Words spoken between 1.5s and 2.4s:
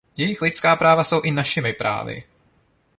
právy.